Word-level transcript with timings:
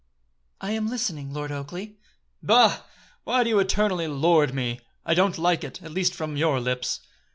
"I 0.59 0.71
am 0.71 0.87
listening, 0.87 1.31
Lord 1.31 1.51
Oakleigh." 1.51 1.89
"Bah! 2.41 2.85
Why 3.23 3.43
do 3.43 3.49
you 3.51 3.59
eternally 3.59 4.07
'lord' 4.07 4.51
me? 4.51 4.79
I 5.05 5.13
don't 5.13 5.37
like 5.37 5.63
it, 5.63 5.79
at 5.83 5.91
least 5.91 6.15
from 6.15 6.35
your 6.35 6.59
lips." 6.59 7.01